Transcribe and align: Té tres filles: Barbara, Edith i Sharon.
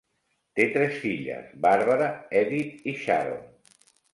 Té 0.59 0.65
tres 0.77 0.95
filles: 1.03 1.51
Barbara, 1.67 2.09
Edith 2.43 2.91
i 2.95 2.99
Sharon. 3.05 3.49